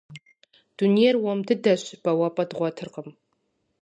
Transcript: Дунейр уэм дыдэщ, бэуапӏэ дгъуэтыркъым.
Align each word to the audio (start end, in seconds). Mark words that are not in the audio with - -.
Дунейр 0.75 1.15
уэм 1.23 1.39
дыдэщ, 1.47 1.83
бэуапӏэ 2.03 2.43
дгъуэтыркъым. 2.49 3.09